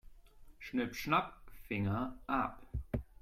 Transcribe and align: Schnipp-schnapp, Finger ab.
Schnipp-schnapp, 0.57 1.37
Finger 1.67 2.17
ab. 2.25 2.65